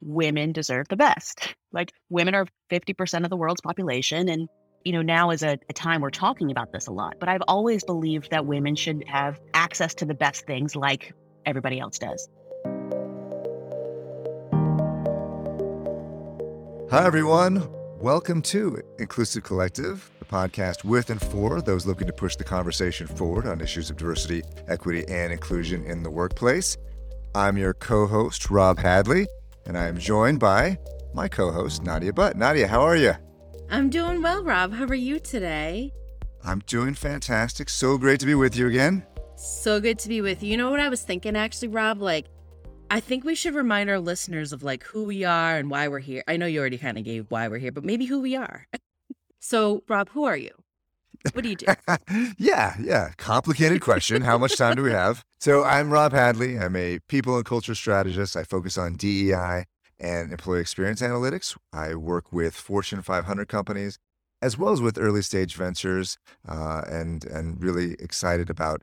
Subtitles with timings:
[0.00, 1.54] women deserve the best.
[1.72, 4.28] Like women are 50% of the world's population.
[4.28, 4.48] And,
[4.84, 7.16] you know, now is a, a, time we're talking about this a lot.
[7.18, 11.12] But I've always believed that women should have access to the best things like
[11.44, 12.28] everybody else does.
[16.90, 17.68] Hi, everyone.
[17.98, 23.06] Welcome to Inclusive Collective, the podcast with and for those looking to push the conversation
[23.06, 26.76] forward on issues of diversity, equity, and inclusion in the workplace.
[27.34, 29.26] I'm your co host, Rob Hadley
[29.66, 30.78] and I am joined by
[31.14, 32.36] my co host, Nadia Butt.
[32.36, 33.14] Nadia, how are you?
[33.70, 34.72] I'm doing well, Rob.
[34.72, 35.92] How are you today?
[36.44, 37.68] I'm doing fantastic.
[37.68, 39.04] So great to be with you again.
[39.36, 40.50] So good to be with you.
[40.50, 42.00] You know what I was thinking actually, Rob?
[42.00, 42.26] Like,
[42.90, 45.98] I think we should remind our listeners of like who we are and why we're
[45.98, 46.22] here.
[46.28, 48.66] I know you already kind of gave why we're here, but maybe who we are.
[49.40, 50.52] so, Rob, who are you?
[51.32, 51.66] What do you do?
[52.38, 53.10] yeah, yeah.
[53.16, 54.22] Complicated question.
[54.22, 55.24] How much time do we have?
[55.40, 56.58] So, I'm Rob Hadley.
[56.58, 58.36] I'm a people and culture strategist.
[58.36, 59.64] I focus on DEI
[59.98, 61.56] and employee experience analytics.
[61.72, 63.98] I work with Fortune 500 companies
[64.42, 68.82] as well as with early stage ventures, uh, and and really excited about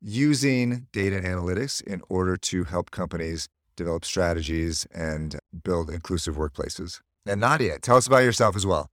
[0.00, 7.00] using data analytics in order to help companies develop strategies and build inclusive workplaces.
[7.26, 8.88] And Nadia, tell us about yourself as well.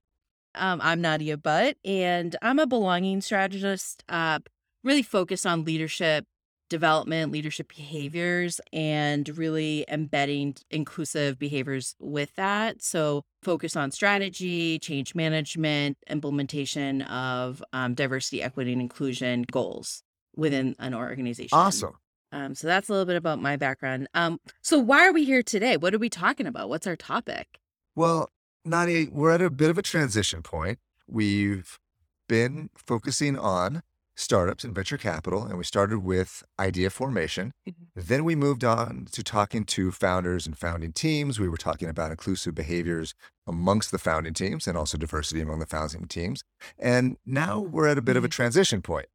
[0.59, 4.39] Um, I'm Nadia Butt, and I'm a belonging strategist, uh,
[4.83, 6.25] really focused on leadership
[6.69, 12.83] development, leadership behaviors, and really embedding inclusive behaviors with that.
[12.83, 20.03] So, focus on strategy, change management, implementation of um, diversity, equity, and inclusion goals
[20.35, 21.57] within an organization.
[21.57, 21.93] Awesome.
[22.31, 24.07] Um, so that's a little bit about my background.
[24.13, 25.77] Um, so why are we here today?
[25.77, 26.69] What are we talking about?
[26.69, 27.59] What's our topic?
[27.95, 28.29] Well,
[28.65, 30.79] Nadia, we're at a bit of a transition point.
[31.07, 31.79] We've
[32.27, 33.81] been focusing on
[34.15, 37.53] startups and venture capital, and we started with idea formation.
[37.67, 37.83] Mm-hmm.
[37.95, 41.39] Then we moved on to talking to founders and founding teams.
[41.39, 43.15] We were talking about inclusive behaviors
[43.47, 46.43] amongst the founding teams and also diversity among the founding teams.
[46.77, 48.33] And now we're at a bit of a mm-hmm.
[48.33, 49.07] transition point.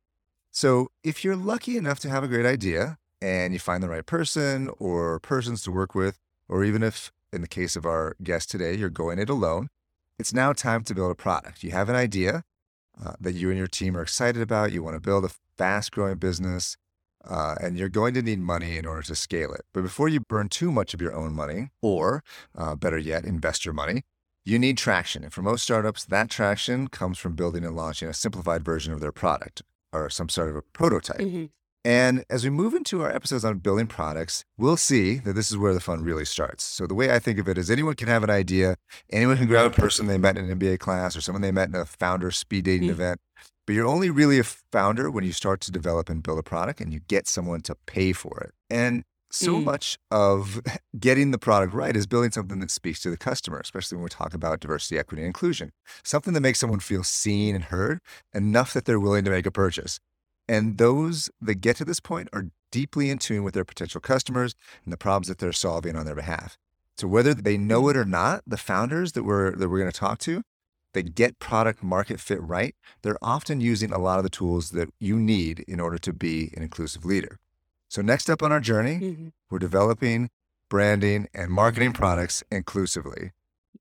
[0.51, 4.07] So if you're lucky enough to have a great idea and you find the right
[4.07, 6.19] person or persons to work with,
[6.49, 9.69] or even if in the case of our guest today, you're going it alone.
[10.19, 11.65] It's now time to build a product.
[11.65, 12.45] You have an idea
[13.03, 14.73] uh, that you and your team are excited about.
[14.73, 16.77] You want to build a fast growing business,
[17.29, 19.63] uh, and you're going to need money in order to scale it.
[19.73, 22.23] But before you burn too much of your own money, or
[22.57, 24.05] uh, better yet, invest your money,
[24.45, 25.25] you need traction.
[25.25, 29.01] And for most startups, that traction comes from building and launching a simplified version of
[29.01, 29.63] their product
[29.93, 31.19] or some sort of a prototype.
[31.19, 31.47] Mm-hmm.
[31.85, 35.59] And as we move into our episodes on building products, we'll see that this is
[35.59, 36.65] where the fun really starts.
[36.65, 38.77] So the way I think of it is anyone can have an idea,
[39.13, 41.69] anyone can grab a person they met in an MBA class or someone they met
[41.69, 43.03] in a founder speed dating mm-hmm.
[43.03, 43.21] event.
[43.67, 46.81] But you're only really a founder when you start to develop and build a product
[46.81, 48.55] and you get someone to pay for it.
[48.71, 49.65] And so mm.
[49.65, 50.63] much of
[50.99, 54.11] getting the product right is building something that speaks to the customer, especially when we
[54.11, 55.73] talk about diversity, equity, and inclusion.
[56.03, 58.01] Something that makes someone feel seen and heard
[58.33, 59.99] enough that they're willing to make a purchase.
[60.49, 64.55] And those that get to this point are deeply in tune with their potential customers
[64.85, 66.59] and the problems that they're solving on their behalf.
[66.97, 69.99] So whether they know it or not, the founders that we're that we're going to
[69.99, 70.43] talk to,
[70.93, 74.89] they get product market fit right, they're often using a lot of the tools that
[75.01, 77.39] you need in order to be an inclusive leader.
[77.89, 79.29] So next up on our journey, mm-hmm.
[79.51, 80.31] we're developing,
[80.69, 83.33] branding, and marketing products inclusively.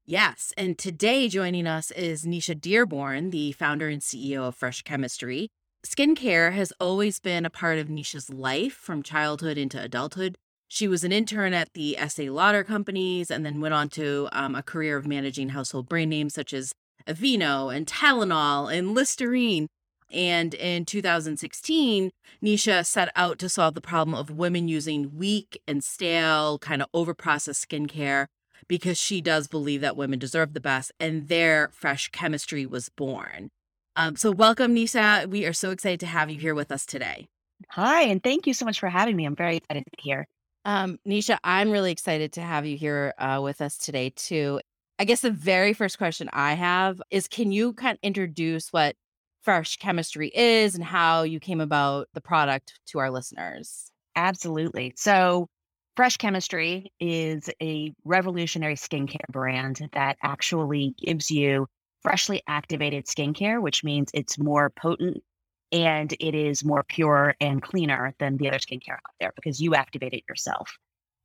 [0.06, 0.54] Yes.
[0.58, 5.50] And today joining us is Nisha Dearborn, the founder and CEO of Fresh Chemistry.
[5.86, 10.36] Skincare has always been a part of Nisha's life from childhood into adulthood.
[10.70, 14.56] She was an intern at the Estee Lauder companies and then went on to um,
[14.56, 16.72] a career of managing household brand names such as
[17.06, 19.68] Aveeno and Tylenol and Listerine.
[20.10, 25.84] And in 2016, Nisha set out to solve the problem of women using weak and
[25.84, 28.28] stale, kind of overprocessed skincare
[28.70, 33.50] because she does believe that women deserve the best, and there fresh chemistry was born.
[33.96, 35.28] Um, so, welcome, Nisha.
[35.28, 37.28] We are so excited to have you here with us today.
[37.72, 39.26] Hi, and thank you so much for having me.
[39.26, 40.28] I'm very excited to be here.
[40.66, 44.60] Um, Nisha, I'm really excited to have you here uh, with us today, too.
[44.98, 48.96] I guess the very first question I have is can you kind of introduce what
[49.42, 53.92] fresh chemistry is and how you came about the product to our listeners?
[54.16, 54.94] Absolutely.
[54.96, 55.48] So,
[55.96, 61.68] Fresh Chemistry is a revolutionary skincare brand that actually gives you
[62.04, 65.24] freshly activated skincare, which means it's more potent
[65.72, 69.74] and it is more pure and cleaner than the other skincare out there because you
[69.74, 70.78] activate it yourself.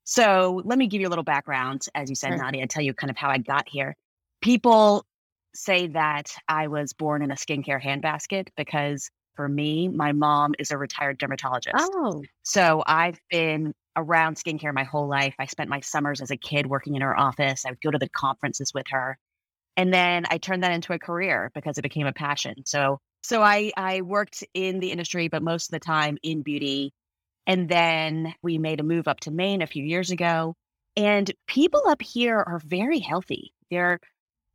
[0.04, 2.38] So let me give you a little background, as you said, sure.
[2.38, 3.94] Nadia, and tell you kind of how I got here.
[4.40, 5.04] People
[5.54, 10.70] say that I was born in a skincare handbasket because for me, my mom is
[10.70, 11.74] a retired dermatologist.
[11.76, 12.24] Oh.
[12.42, 15.34] So I've been around skincare my whole life.
[15.38, 17.66] I spent my summers as a kid working in her office.
[17.66, 19.18] I would go to the conferences with her.
[19.78, 22.56] And then I turned that into a career because it became a passion.
[22.66, 26.92] So so I I worked in the industry, but most of the time in beauty.
[27.46, 30.54] And then we made a move up to Maine a few years ago.
[30.96, 33.54] And people up here are very healthy.
[33.70, 34.00] They're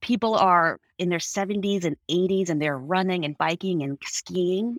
[0.02, 4.78] people are in their 70s and 80s and they're running and biking and skiing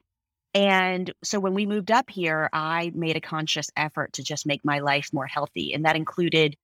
[0.55, 4.65] and so when we moved up here, I made a conscious effort to just make
[4.65, 5.75] my life more healthy.
[5.75, 6.57] And that included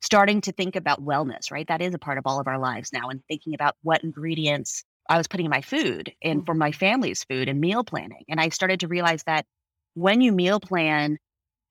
[0.00, 1.66] starting to think about wellness, right?
[1.68, 4.84] That is a part of all of our lives now, and thinking about what ingredients
[5.08, 6.78] I was putting in my food and for my mm-hmm.
[6.78, 8.24] family's food and meal planning.
[8.28, 9.46] And I started to realize that
[9.94, 11.18] when you meal plan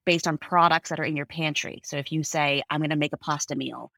[0.04, 2.96] based on products that are in your pantry, so if you say, I'm going to
[2.96, 3.90] make a pasta meal,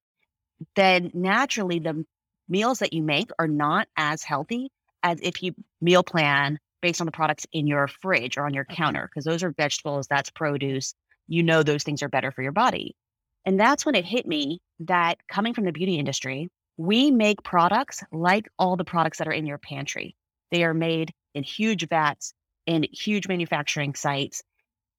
[0.77, 2.05] then naturally the
[2.49, 4.71] meals that you make are not as healthy
[5.03, 8.65] as if you meal plan based on the products in your fridge or on your
[8.65, 10.94] counter, because those are vegetables, that's produce.
[11.29, 12.97] You know, those things are better for your body.
[13.44, 18.02] And that's when it hit me that coming from the beauty industry, we make products
[18.12, 20.16] like all the products that are in your pantry.
[20.50, 22.34] They are made in huge vats
[22.66, 24.42] in huge manufacturing sites.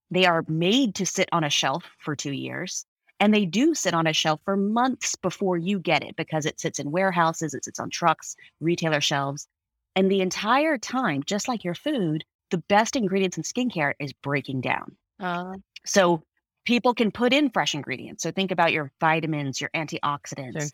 [0.09, 2.85] They are made to sit on a shelf for two years.
[3.19, 6.59] And they do sit on a shelf for months before you get it because it
[6.59, 9.47] sits in warehouses, it sits on trucks, retailer shelves.
[9.95, 14.61] And the entire time, just like your food, the best ingredients in skincare is breaking
[14.61, 14.97] down.
[15.19, 15.53] Uh,
[15.85, 16.23] so
[16.65, 18.23] people can put in fresh ingredients.
[18.23, 20.69] So think about your vitamins, your antioxidants, sure.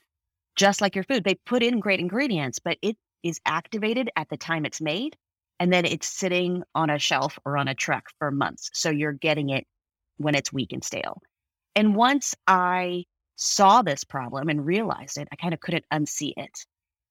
[0.56, 1.24] just like your food.
[1.24, 5.16] They put in great ingredients, but it is activated at the time it's made.
[5.60, 8.70] And then it's sitting on a shelf or on a truck for months.
[8.74, 9.66] So you're getting it
[10.18, 11.22] when it's weak and stale.
[11.76, 13.06] And once I
[13.38, 16.66] saw this problem and realized it, I kind of couldn't unsee it.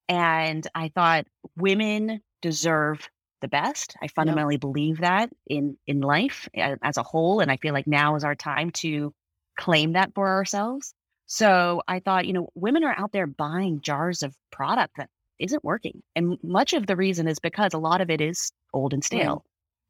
[0.09, 1.25] And I thought
[1.57, 3.09] women deserve
[3.41, 3.95] the best.
[4.01, 4.61] I fundamentally yep.
[4.61, 8.23] believe that in in life eh, as a whole and I feel like now is
[8.23, 9.13] our time to
[9.57, 10.93] claim that for ourselves.
[11.25, 15.63] So I thought, you know, women are out there buying jars of product that isn't
[15.63, 16.01] working.
[16.15, 19.33] And much of the reason is because a lot of it is old and stale.
[19.33, 19.41] Right.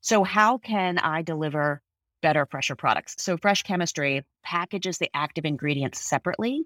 [0.01, 1.81] So how can I deliver
[2.21, 3.15] better fresher products?
[3.19, 6.65] So fresh chemistry packages the active ingredients separately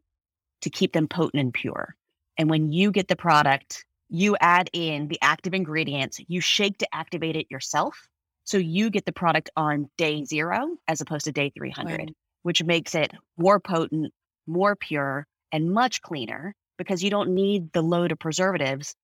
[0.62, 1.96] to keep them potent and pure.
[2.38, 6.88] And when you get the product, you add in the active ingredients, you shake to
[6.94, 8.08] activate it yourself.
[8.44, 12.16] So you get the product on day zero as opposed to day 300, right.
[12.44, 14.12] which makes it more potent,
[14.46, 18.96] more pure, and much cleaner because you don't need the load of preservatives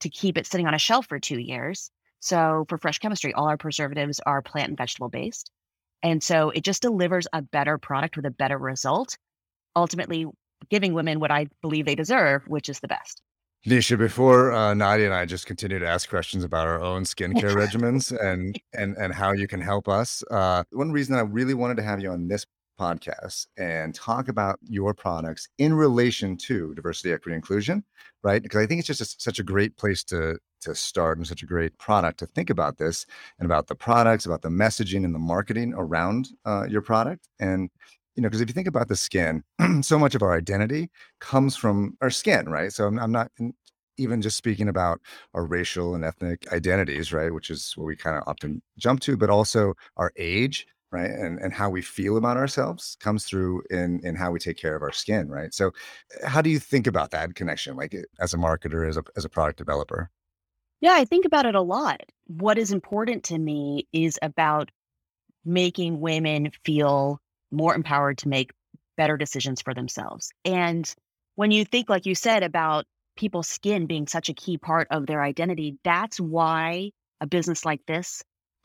[0.00, 1.90] to keep it sitting on a shelf for two years.
[2.18, 5.48] So for fresh chemistry, all our preservatives are plant and vegetable based.
[6.02, 9.16] And so it just delivers a better product with a better result.
[9.76, 10.26] Ultimately,
[10.70, 13.22] giving women what I believe they deserve, which is the best.
[13.64, 17.54] Nisha, before uh, Nadia and I just continue to ask questions about our own skincare
[17.54, 21.76] regimens and and and how you can help us, uh, one reason I really wanted
[21.78, 22.46] to have you on this
[22.78, 27.82] podcast and talk about your products in relation to diversity, equity, inclusion,
[28.22, 28.42] right?
[28.42, 31.42] Because I think it's just a, such a great place to to start and such
[31.42, 33.06] a great product to think about this
[33.38, 37.28] and about the products, about the messaging and the marketing around uh, your product.
[37.40, 37.70] And
[38.16, 39.44] you know, because if you think about the skin,
[39.82, 42.72] so much of our identity comes from our skin, right?
[42.72, 43.30] So I'm, I'm not
[43.98, 45.00] even just speaking about
[45.34, 47.32] our racial and ethnic identities, right?
[47.32, 51.10] Which is what we kind of often jump to, but also our age, right?
[51.10, 54.74] And and how we feel about ourselves comes through in in how we take care
[54.74, 55.52] of our skin, right?
[55.52, 55.72] So,
[56.24, 59.24] how do you think about that connection, like eh, as a marketer, as a as
[59.24, 60.10] a product developer?
[60.80, 62.02] Yeah, I think about it a lot.
[62.26, 64.70] What is important to me is about
[65.44, 67.20] making women feel
[67.50, 68.52] more empowered to make
[68.96, 70.30] better decisions for themselves.
[70.44, 70.92] And
[71.34, 72.86] when you think, like you said, about
[73.16, 77.80] people's skin being such a key part of their identity, that's why a business like
[77.86, 78.22] this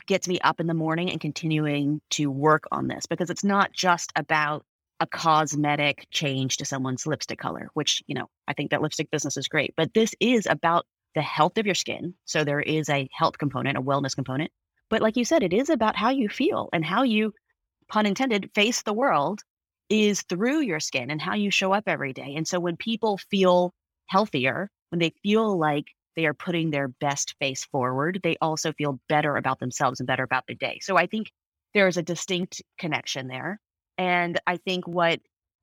[0.08, 3.72] gets me up in the morning and continuing to work on this because it's not
[3.72, 4.66] just about
[5.00, 9.36] a cosmetic change to someone's lipstick color, which, you know, I think that lipstick business
[9.36, 9.74] is great.
[9.76, 10.86] But this is about
[11.16, 12.14] the health of your skin.
[12.26, 14.52] So there is a health component, a wellness component.
[14.90, 17.34] But like you said, it is about how you feel and how you,
[17.92, 19.42] pun intended, face the world
[19.90, 22.34] is through your skin and how you show up every day.
[22.36, 23.74] And so when people feel
[24.08, 29.00] healthier, when they feel like they are putting their best face forward, they also feel
[29.10, 30.80] better about themselves and better about the day.
[30.82, 31.32] So I think
[31.74, 33.60] there is a distinct connection there.
[33.98, 35.20] And I think what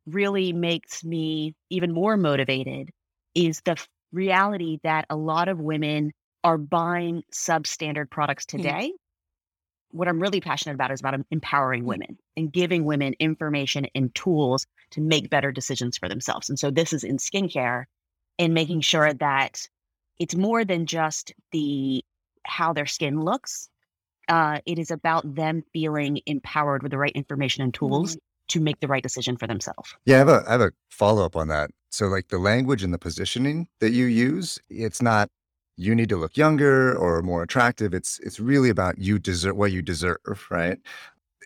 [0.06, 2.90] really makes me even more motivated
[3.34, 3.76] is the
[4.12, 6.12] reality that a lot of women
[6.44, 8.56] are buying substandard products mm.
[8.56, 8.92] today.
[8.92, 9.07] Mm.
[9.90, 11.86] What I'm really passionate about is about empowering mm.
[11.86, 16.48] women and giving women information and tools to make better decisions for themselves.
[16.48, 17.84] And so this is in skincare
[18.38, 19.66] and making sure that
[20.18, 22.04] it's more than just the
[22.44, 23.68] how their skin looks.
[24.28, 28.18] Uh, it is about them feeling empowered with the right information and tools mm-hmm.
[28.48, 29.94] to make the right decision for themselves.
[30.04, 31.70] Yeah, I have a I have a follow up on that.
[31.90, 35.30] So, like the language and the positioning that you use, it's not
[35.78, 37.94] you need to look younger or more attractive.
[37.94, 40.18] It's it's really about you deserve what you deserve,
[40.50, 40.78] right?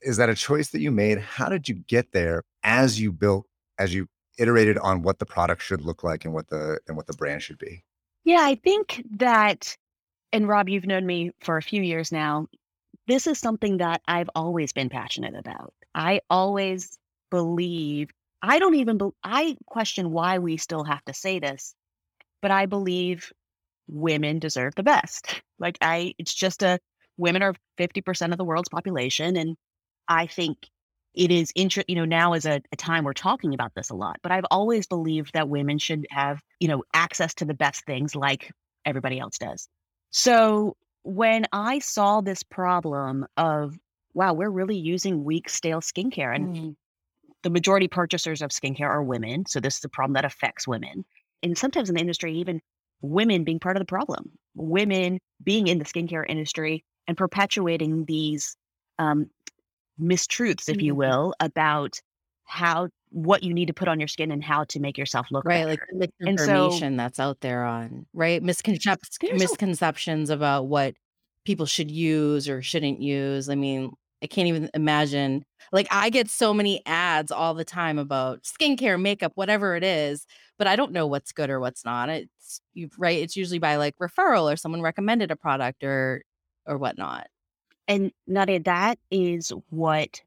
[0.02, 1.18] Is that a choice that you made?
[1.18, 3.46] How did you get there as you built,
[3.78, 4.08] as you
[4.38, 7.42] iterated on what the product should look like and what the and what the brand
[7.42, 7.84] should be?
[8.24, 9.76] Yeah, I think that,
[10.32, 12.46] and Rob, you've known me for a few years now.
[13.06, 15.74] This is something that I've always been passionate about.
[15.94, 16.98] I always
[17.30, 18.10] believe
[18.40, 21.74] I don't even, be, I question why we still have to say this,
[22.40, 23.32] but I believe
[23.92, 25.42] women deserve the best.
[25.58, 26.78] Like, I, it's just a,
[27.16, 29.36] women are 50% of the world's population.
[29.36, 29.56] And
[30.08, 30.58] I think
[31.14, 33.94] it is interesting, you know, now is a, a, time we're talking about this a
[33.94, 37.84] lot, but I've always believed that women should have, you know, access to the best
[37.84, 38.50] things like
[38.86, 39.68] everybody else does.
[40.10, 43.76] So when I saw this problem of,
[44.14, 46.76] wow, we're really using weak, stale skincare, and mm
[47.42, 49.46] the majority purchasers of skincare are women.
[49.46, 51.04] So this is a problem that affects women.
[51.42, 52.60] And sometimes in the industry, even
[53.02, 58.56] women being part of the problem, women being in the skincare industry and perpetuating these
[58.98, 59.26] um,
[60.00, 60.98] mistruths, if you mm-hmm.
[60.98, 62.00] will, about
[62.44, 65.44] how what you need to put on your skin and how to make yourself look
[65.44, 65.86] right, better.
[65.94, 70.94] like misinformation so, that's out there on right misconceptions misconceptions about what
[71.44, 73.48] people should use or shouldn't use.
[73.48, 73.92] I mean,
[74.22, 75.44] I can't even imagine.
[75.72, 80.26] Like I get so many ads all the time about skincare, makeup, whatever it is,
[80.62, 82.08] but I don't know what's good or what's not.
[82.08, 83.18] It's you right.
[83.18, 86.22] It's usually by like referral or someone recommended a product or
[86.68, 87.26] or whatnot.
[87.88, 90.22] And Nadia, that is what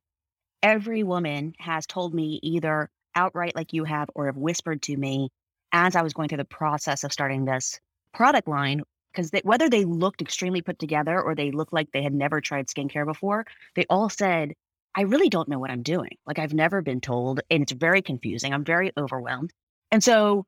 [0.61, 5.29] every woman has told me either outright, like you have, or have whispered to me
[5.71, 7.79] as I was going through the process of starting this
[8.13, 12.13] product line because whether they looked extremely put together or they looked like they had
[12.13, 14.51] never tried skincare before, they all said,
[14.95, 16.17] I really don't know what I'm doing.
[16.27, 18.53] Like I've never been told, and it's very confusing.
[18.53, 19.53] I'm very overwhelmed.
[19.95, 20.45] And so,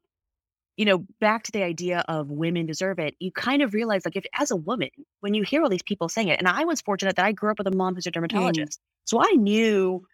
[0.76, 4.18] you know, back to the idea of women deserve it, you kind of realize, like,
[4.18, 4.90] if as a woman,
[5.22, 7.52] when you hear all these people saying it, and I was fortunate that I grew
[7.52, 8.16] up with a mom who's a mm.
[8.16, 8.78] dermatologist.
[8.78, 8.84] Mm.
[9.06, 10.06] So I knew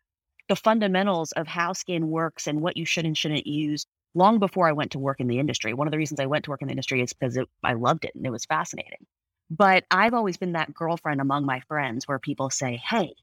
[0.50, 4.68] the fundamentals of how skin works and what you should and shouldn't use long before
[4.68, 5.74] I went to work in the industry.
[5.74, 7.74] One of the reasons I went to work in the industry is because it, I
[7.74, 9.08] loved it and it was fascinating.
[9.50, 13.16] But I've always been that girlfriend among my friends where people say, Hey,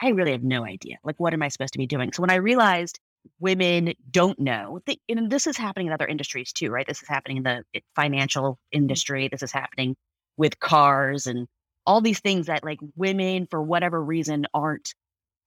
[0.00, 0.98] I really have no idea.
[1.02, 2.12] Like, what am I supposed to be doing?
[2.12, 3.00] So when I realized
[3.38, 6.86] women don't know, and this is happening in other industries too, right?
[6.86, 7.64] This is happening in the
[7.94, 8.56] financial mm.
[8.72, 9.28] industry.
[9.28, 9.96] This is happening
[10.36, 11.46] with cars and
[11.86, 14.94] all these things that like women, for whatever reason, aren't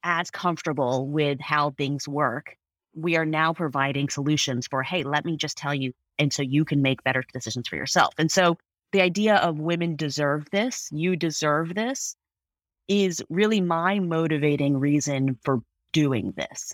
[0.04, 2.56] as comfortable with how things work
[2.96, 5.94] we are now providing solutions for, hey, let me just tell you.
[6.18, 8.14] And so you can make better decisions for yourself.
[8.18, 8.58] And so
[8.92, 12.16] the idea of women deserve this, you deserve this,
[12.88, 15.62] is really my motivating reason for
[15.94, 16.74] doing this.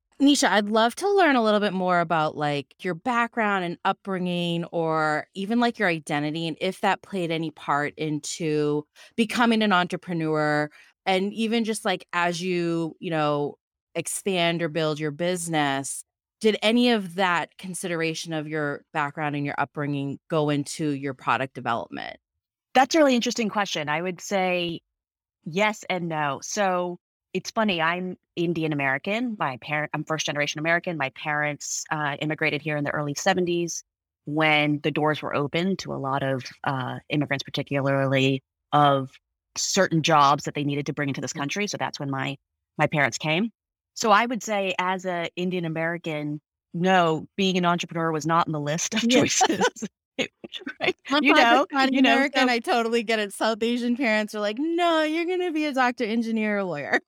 [0.21, 4.65] Nisha, I'd love to learn a little bit more about like your background and upbringing
[4.65, 8.85] or even like your identity and if that played any part into
[9.15, 10.69] becoming an entrepreneur
[11.07, 13.55] and even just like as you, you know,
[13.95, 16.03] expand or build your business,
[16.39, 21.55] did any of that consideration of your background and your upbringing go into your product
[21.55, 22.17] development?
[22.75, 23.89] That's a really interesting question.
[23.89, 24.81] I would say
[25.45, 26.41] yes and no.
[26.43, 26.99] So
[27.33, 27.81] it's funny.
[27.81, 29.35] I'm Indian American.
[29.39, 30.97] My parent, I'm first generation American.
[30.97, 33.83] My parents uh, immigrated here in the early 70s
[34.25, 39.09] when the doors were open to a lot of uh, immigrants, particularly of
[39.57, 41.67] certain jobs that they needed to bring into this country.
[41.67, 42.37] So that's when my
[42.77, 43.51] my parents came.
[43.93, 46.39] So I would say, as a Indian American,
[46.73, 49.65] no, being an entrepreneur was not on the list of choices.
[50.79, 50.95] right?
[51.21, 53.33] You know, you know, American, so, I totally get it.
[53.33, 56.99] South Asian parents are like, no, you're going to be a doctor, engineer, or lawyer.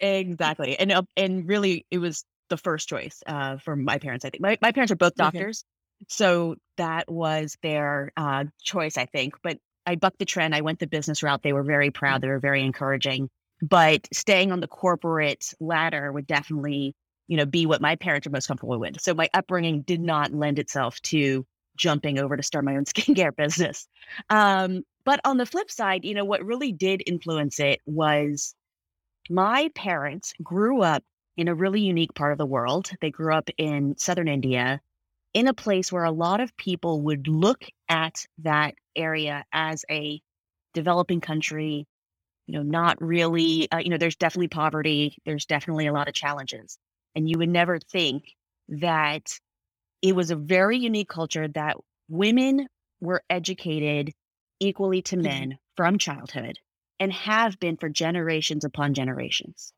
[0.00, 4.24] exactly, and uh, and really, it was the first choice uh, for my parents.
[4.24, 5.64] I think my my parents are both doctors,
[6.02, 6.06] okay.
[6.08, 8.96] so that was their uh, choice.
[8.96, 10.54] I think, but I bucked the trend.
[10.54, 11.42] I went the business route.
[11.42, 12.20] They were very proud.
[12.20, 13.28] They were very encouraging.
[13.62, 16.94] But staying on the corporate ladder would definitely,
[17.28, 19.00] you know, be what my parents are most comfortable with.
[19.00, 23.34] So my upbringing did not lend itself to jumping over to start my own skincare
[23.34, 23.86] business.
[24.30, 28.54] Um, but on the flip side, you know, what really did influence it was
[29.30, 31.02] my parents grew up
[31.36, 32.90] in a really unique part of the world.
[33.00, 34.80] They grew up in southern India
[35.32, 40.20] in a place where a lot of people would look at that area as a
[40.74, 41.86] developing country,
[42.46, 46.14] you know, not really, uh, you know, there's definitely poverty, there's definitely a lot of
[46.14, 46.78] challenges.
[47.16, 48.24] And you would never think
[48.68, 49.38] that
[50.04, 51.78] it was a very unique culture that
[52.10, 52.68] women
[53.00, 54.12] were educated
[54.60, 55.24] equally to mm-hmm.
[55.24, 56.58] men from childhood
[57.00, 59.72] and have been for generations upon generations.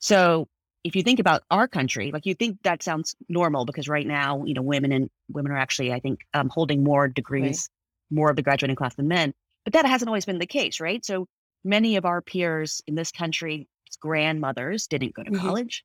[0.00, 0.48] So
[0.82, 4.42] if you think about our country, like you think that sounds normal because right now,
[4.44, 8.16] you know, women and women are actually, I think, um, holding more degrees, right.
[8.16, 9.32] more of the graduating class than men.
[9.62, 11.04] But that hasn't always been the case, right?
[11.04, 11.28] So
[11.62, 13.68] many of our peers in this country,
[14.00, 15.46] grandmothers didn't go to mm-hmm.
[15.46, 15.84] college.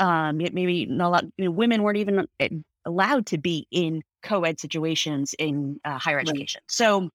[0.00, 1.24] Um, maybe not a lot.
[1.36, 2.48] You know, women weren't even eh,
[2.84, 6.60] allowed to be in co-ed situations in uh, higher education.
[6.62, 6.70] Right.
[6.70, 7.10] So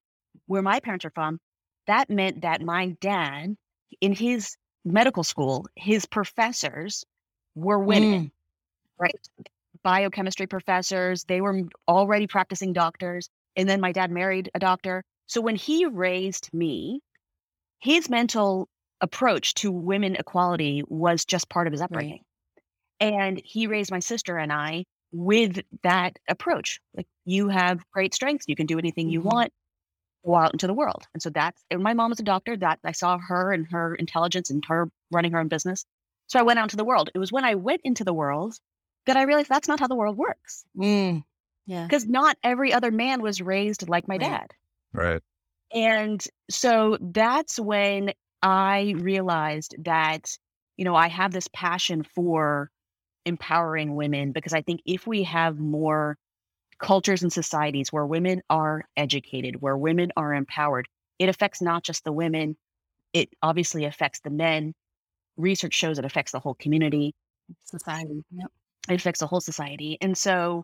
[0.47, 1.39] where my parents are from,
[1.87, 3.55] that meant that my dad,
[4.01, 7.05] in his medical school, his professors
[7.55, 8.31] were women, mm.
[8.99, 9.15] right?
[9.83, 11.23] Biochemistry professors.
[11.25, 13.29] They were already practicing doctors.
[13.55, 15.03] And then my dad married a doctor.
[15.27, 17.01] So when he raised me,
[17.79, 18.67] his mental
[19.01, 22.23] approach to women equality was just part of his upbringing.
[23.01, 23.13] Right.
[23.13, 26.81] And he raised my sister and I with that approach.
[26.95, 29.29] Like you have great strengths, you can do anything you mm-hmm.
[29.29, 29.53] want,
[30.25, 31.07] go out into the world.
[31.13, 32.57] And so that's and my mom was a doctor.
[32.57, 35.85] That I saw her and her intelligence and her running her own business.
[36.27, 37.09] So I went out into the world.
[37.13, 38.55] It was when I went into the world
[39.05, 40.65] that I realized that's not how the world works.
[40.77, 41.23] Mm.
[41.67, 41.83] Yeah.
[41.83, 44.21] Because not every other man was raised like my right.
[44.21, 44.53] dad.
[44.93, 45.21] Right.
[45.73, 50.37] And so that's when I realized that,
[50.77, 52.69] you know, I have this passion for
[53.25, 56.17] empowering women because I think if we have more
[56.79, 60.87] cultures and societies where women are educated, where women are empowered,
[61.19, 62.55] it affects not just the women,
[63.13, 64.73] it obviously affects the men.
[65.37, 67.13] Research shows it affects the whole community.
[67.63, 68.23] Society.
[68.31, 68.51] Yep.
[68.89, 69.97] It affects the whole society.
[70.01, 70.63] And so,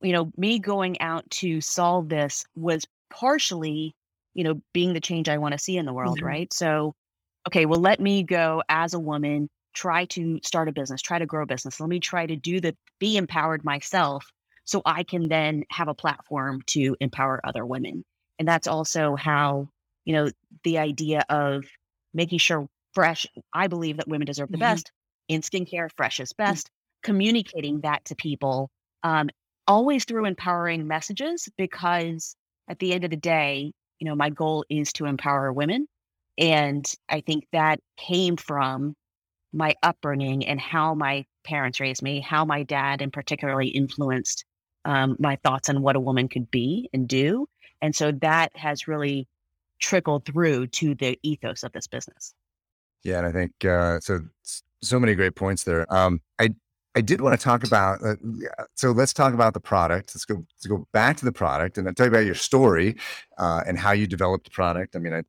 [0.00, 3.94] you know, me going out to solve this was partially,
[4.34, 6.26] you know, being the change I want to see in the world, mm-hmm.
[6.26, 6.52] right?
[6.52, 6.94] So,
[7.48, 11.26] okay, well, let me go as a woman try to start a business, try to
[11.26, 11.80] grow a business.
[11.80, 14.26] Let me try to do the be empowered myself
[14.64, 18.04] so I can then have a platform to empower other women.
[18.38, 19.68] And that's also how,
[20.04, 20.30] you know,
[20.64, 21.64] the idea of
[22.14, 24.74] making sure fresh, I believe that women deserve the mm-hmm.
[24.74, 24.92] best
[25.28, 27.12] in skincare, fresh is best, mm-hmm.
[27.12, 28.70] communicating that to people,
[29.02, 29.30] um,
[29.66, 32.34] always through empowering messages, because
[32.68, 35.86] at the end of the day, you know, my goal is to empower women.
[36.38, 38.94] And I think that came from
[39.52, 44.44] my upbringing and how my parents raised me, how my dad and particularly influenced
[44.84, 47.46] um, my thoughts on what a woman could be and do.
[47.82, 49.26] And so that has really
[49.80, 52.34] trickled through to the ethos of this business.
[53.02, 54.20] Yeah, and I think uh, so.
[54.82, 55.84] So many great points there.
[55.94, 56.54] Um, I
[56.94, 58.02] I did want to talk about.
[58.02, 58.14] Uh,
[58.74, 60.14] so let's talk about the product.
[60.14, 60.36] Let's go.
[60.36, 62.96] Let's go back to the product and tell you about your story
[63.36, 64.96] uh, and how you developed the product.
[64.96, 65.22] I mean, I,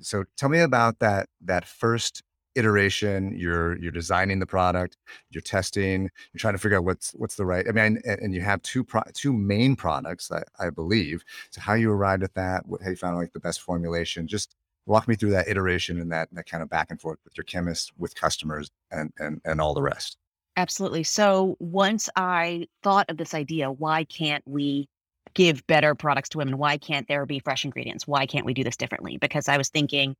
[0.00, 2.22] so tell me about that that first
[2.54, 4.96] iteration you're you're designing the product
[5.30, 8.34] you're testing you're trying to figure out what's what's the right i mean and, and
[8.34, 12.34] you have two pro, two main products I, I believe so how you arrived at
[12.34, 14.54] that what, how you found like the best formulation just
[14.86, 17.44] walk me through that iteration and that that kind of back and forth with your
[17.44, 20.18] chemists with customers and and and all the rest
[20.56, 21.02] Absolutely.
[21.02, 24.88] So once I thought of this idea, why can't we
[25.34, 26.58] give better products to women?
[26.58, 28.06] Why can't there be fresh ingredients?
[28.06, 29.18] Why can't we do this differently?
[29.18, 30.14] Because I was thinking,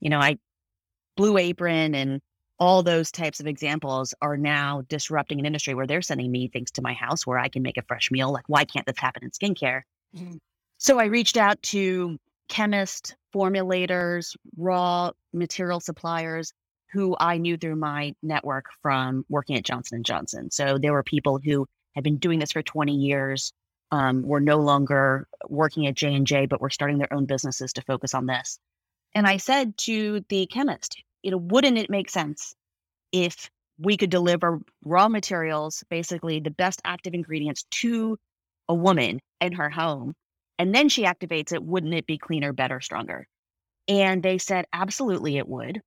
[0.00, 0.38] you know, I
[1.18, 2.20] Blue Apron and
[2.60, 6.70] all those types of examples are now disrupting an industry where they're sending me things
[6.70, 8.32] to my house where I can make a fresh meal.
[8.32, 9.82] Like, why can't this happen in skincare?
[10.16, 10.36] Mm-hmm.
[10.78, 16.52] So I reached out to chemists, formulators, raw material suppliers
[16.92, 20.52] who I knew through my network from working at Johnson and Johnson.
[20.52, 23.52] So there were people who had been doing this for 20 years,
[23.90, 27.72] um, were no longer working at J and J, but were starting their own businesses
[27.72, 28.60] to focus on this.
[29.14, 32.54] And I said to the chemist, you know, wouldn't it make sense
[33.12, 38.18] if we could deliver raw materials, basically the best active ingredients to
[38.68, 40.14] a woman in her home,
[40.58, 41.62] and then she activates it?
[41.62, 43.26] Wouldn't it be cleaner, better, stronger?
[43.86, 45.80] And they said, absolutely, it would.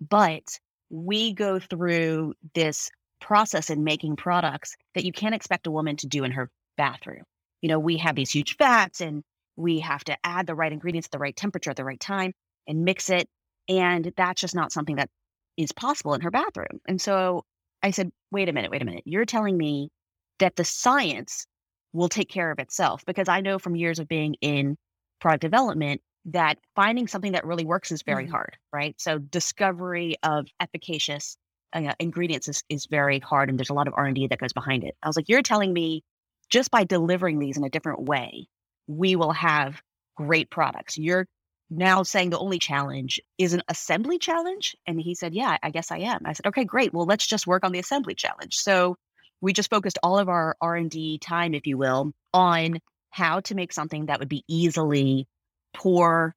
[0.00, 0.58] But
[0.88, 6.06] we go through this process in making products that you can't expect a woman to
[6.06, 7.22] do in her bathroom.
[7.60, 9.22] You know, we have these huge fats and
[9.56, 12.32] we have to add the right ingredients at the right temperature at the right time
[12.66, 13.28] and mix it.
[13.70, 15.08] And that's just not something that
[15.56, 16.80] is possible in her bathroom.
[16.86, 17.44] And so
[17.82, 19.04] I said, wait a minute, wait a minute.
[19.06, 19.88] You're telling me
[20.40, 21.46] that the science
[21.92, 24.76] will take care of itself because I know from years of being in
[25.20, 28.32] product development that finding something that really works is very mm-hmm.
[28.32, 28.94] hard, right?
[28.98, 31.36] So discovery of efficacious
[31.72, 34.38] uh, ingredients is, is very hard, and there's a lot of R and D that
[34.38, 34.96] goes behind it.
[35.02, 36.02] I was like, you're telling me
[36.50, 38.48] just by delivering these in a different way,
[38.86, 39.80] we will have
[40.16, 40.98] great products.
[40.98, 41.26] You're
[41.70, 45.90] now saying the only challenge is an assembly challenge, and he said, yeah, I guess
[45.90, 46.20] I am.
[46.24, 46.92] I said, okay, great.
[46.92, 48.56] Well, let's just work on the assembly challenge.
[48.56, 48.96] So
[49.40, 52.80] we just focused all of our R and D time, if you will, on
[53.10, 55.26] how to make something that would be easily
[55.74, 56.34] pour,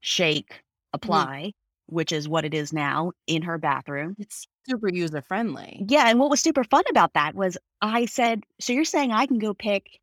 [0.00, 0.58] shake, mm.
[0.92, 1.52] apply, mm.
[1.86, 4.14] which is what it is now in her bathroom.
[4.18, 5.84] It's super user friendly.
[5.88, 6.08] Yeah.
[6.08, 9.38] And what was super fun about that was I said, So you're saying I can
[9.38, 10.00] go pick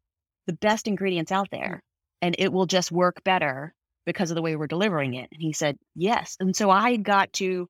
[0.48, 1.60] the best ingredients out mm.
[1.60, 1.84] there
[2.22, 3.74] and it will just work better
[4.06, 5.30] because of the way we're delivering it?
[5.32, 6.38] And he said, Yes.
[6.40, 7.68] And so I got to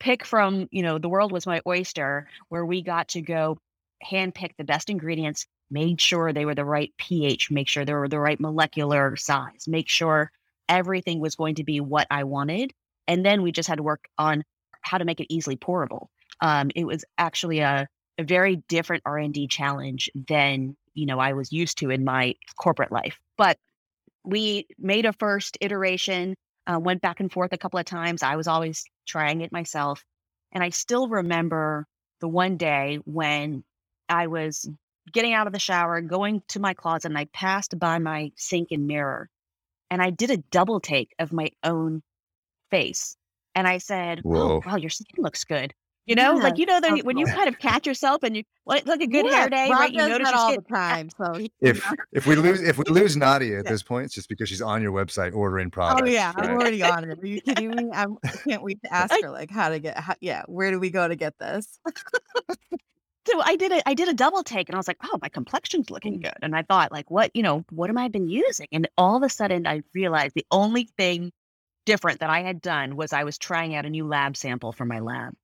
[0.00, 3.58] pick from, you know, the world was my oyster, where we got to go
[4.04, 8.08] handpick the best ingredients, made sure they were the right pH, make sure they were
[8.08, 10.30] the right molecular size, make sure
[10.68, 12.72] everything was going to be what I wanted.
[13.06, 14.44] And then we just had to work on
[14.80, 16.08] how to make it easily pourable.
[16.40, 21.52] Um, it was actually a, a very different R&D challenge than, you know, I was
[21.52, 23.18] used to in my corporate life.
[23.38, 23.58] But
[24.24, 26.34] we made a first iteration,
[26.66, 28.22] uh, went back and forth a couple of times.
[28.22, 30.04] I was always trying it myself.
[30.52, 31.86] And I still remember
[32.20, 33.64] the one day when
[34.08, 34.68] I was
[35.12, 38.68] getting out of the shower, going to my closet, and I passed by my sink
[38.70, 39.28] and mirror
[39.92, 42.02] and I did a double take of my own
[42.70, 43.14] face.
[43.54, 44.62] And I said, oh, Whoa.
[44.64, 45.74] Oh, wow, your skin looks good.
[46.06, 48.42] You know, yeah, like you know, the, when you kind of catch yourself and you
[48.66, 49.92] like, like a good yeah, hair day, Rob right?
[49.92, 50.64] You notice that all skin.
[50.68, 51.10] the time.
[51.10, 54.48] So if if we lose if we lose Nadia at this point, it's just because
[54.48, 56.02] she's on your website ordering products.
[56.02, 56.48] Oh yeah, right?
[56.48, 57.18] I'm already on it.
[57.22, 57.88] Are you kidding me?
[57.92, 59.96] I'm, I can't wait to ask her like how to get.
[59.96, 61.78] How, yeah, where do we go to get this?
[63.28, 65.28] so I did a I did a double take and I was like, oh, my
[65.28, 66.24] complexion's looking mm.
[66.24, 66.38] good.
[66.42, 68.66] And I thought, like, what, you know, what am I been using?
[68.72, 71.30] And all of a sudden I realized the only thing
[71.84, 74.84] different that I had done was I was trying out a new lab sample for
[74.84, 75.34] my lab.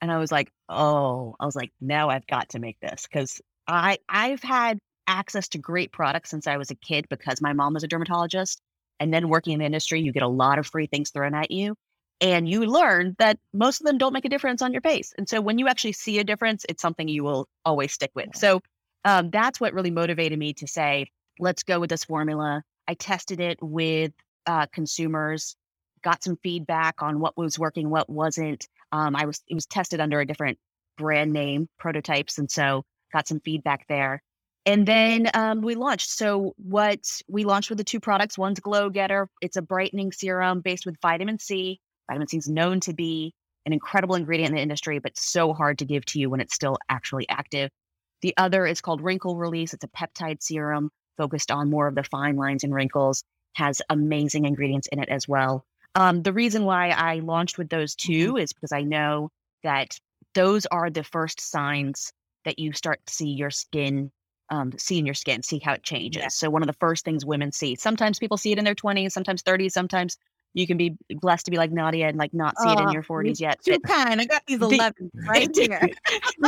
[0.00, 3.40] And I was like, oh, I was like, now I've got to make this because
[3.66, 7.74] I I've had access to great products since I was a kid because my mom
[7.74, 8.60] was a dermatologist.
[8.98, 11.50] And then working in the industry, you get a lot of free things thrown at
[11.50, 11.74] you
[12.20, 15.12] and you learn that most of them don't make a difference on your face.
[15.18, 18.34] And so when you actually see a difference, it's something you will always stick with.
[18.34, 18.60] So
[19.04, 22.62] um, that's what really motivated me to say, let's go with this formula.
[22.88, 24.12] I tested it with
[24.46, 25.56] uh, consumers,
[26.02, 28.66] got some feedback on what was working, what wasn't.
[28.96, 30.58] Um, I was it was tested under a different
[30.96, 34.22] brand name prototypes, and so got some feedback there.
[34.64, 36.10] And then um, we launched.
[36.10, 38.38] So what we launched with the two products.
[38.38, 39.28] One's Glow Getter.
[39.40, 43.72] It's a brightening serum based with vitamin C Vitamin C is known to be an
[43.72, 46.78] incredible ingredient in the industry, but so hard to give to you when it's still
[46.88, 47.70] actually active.
[48.22, 49.74] The other is called Wrinkle Release.
[49.74, 54.44] It's a peptide serum focused on more of the fine lines and wrinkles, has amazing
[54.44, 55.64] ingredients in it as well.
[55.96, 58.36] Um, the reason why I launched with those 2 mm-hmm.
[58.36, 59.30] is because I know
[59.62, 59.98] that
[60.34, 62.12] those are the first signs
[62.44, 64.12] that you start to see your skin,
[64.50, 66.20] um, see in your skin, see how it changes.
[66.20, 66.28] Yeah.
[66.28, 67.74] So one of the first things women see.
[67.76, 70.18] Sometimes people see it in their 20s, sometimes 30s, sometimes
[70.52, 73.02] you can be blessed to be like Nadia and like not see it in your
[73.02, 73.58] 40s yet.
[73.64, 74.20] Too kind.
[74.20, 75.88] I got these 11 right here.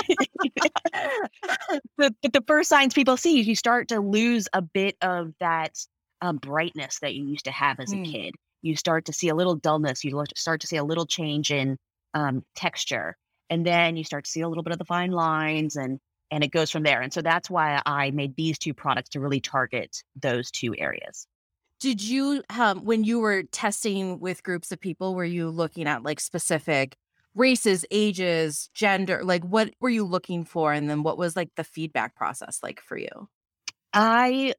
[1.96, 5.32] but, but the first signs people see is you start to lose a bit of
[5.40, 5.78] that
[6.20, 8.10] um, brightness that you used to have as a mm.
[8.10, 8.34] kid.
[8.62, 10.04] You start to see a little dullness.
[10.04, 11.76] You start to see a little change in
[12.14, 13.16] um, texture.
[13.50, 15.98] And then you start to see a little bit of the fine lines and
[16.30, 17.00] and it goes from there.
[17.00, 21.26] And so that's why I made these two products to really target those two areas.
[21.80, 26.02] Did you um when you were testing with groups of people, were you looking at
[26.02, 26.96] like specific
[27.34, 29.22] races, ages, gender?
[29.24, 30.72] Like what were you looking for?
[30.72, 33.28] And then what was like the feedback process like for you?
[33.94, 34.54] I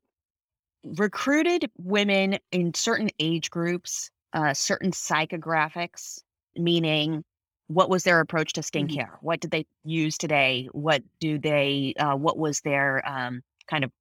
[0.83, 6.21] recruited women in certain age groups, uh, certain psychographics,
[6.55, 7.23] meaning
[7.67, 8.97] what was their approach to Mhm.
[8.97, 9.17] skincare?
[9.21, 10.67] What did they use today?
[10.71, 13.91] What do they, uh, what was their um, kind of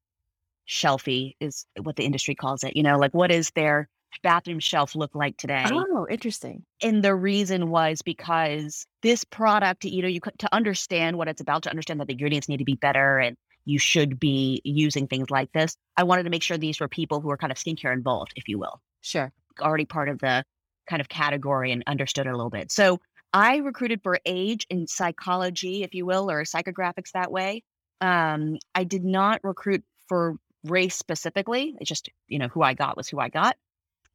[0.68, 2.76] shelfie, is what the industry calls it.
[2.76, 3.88] You know, like what is their
[4.22, 5.86] bathroom shelf look like today?
[5.90, 6.64] Oh, interesting.
[6.82, 11.40] And the reason was because this product, you know, you could, to understand what it's
[11.40, 13.36] about, to understand that the ingredients need to be better and
[13.68, 15.76] you should be using things like this.
[15.96, 18.48] I wanted to make sure these were people who are kind of skincare involved, if
[18.48, 19.30] you will, Sure.
[19.60, 20.42] already part of the
[20.88, 22.72] kind of category and understood it a little bit.
[22.72, 22.98] So
[23.34, 27.62] I recruited for age and psychology, if you will, or psychographics that way.
[28.00, 31.74] Um, I did not recruit for race specifically.
[31.78, 33.56] It's just, you know, who I got was who I got